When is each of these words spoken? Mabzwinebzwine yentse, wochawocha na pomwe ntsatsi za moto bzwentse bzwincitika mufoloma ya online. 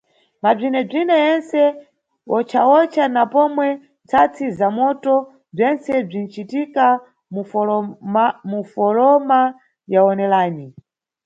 Mabzwinebzwine 0.43 1.15
yentse, 1.25 1.61
wochawocha 2.31 3.03
na 3.15 3.23
pomwe 3.33 3.67
ntsatsi 4.05 4.45
za 4.57 4.67
moto 4.77 5.13
bzwentse 5.55 5.93
bzwincitika 6.07 6.85
mufoloma 8.53 9.41
ya 9.93 9.99
online. 10.11 10.63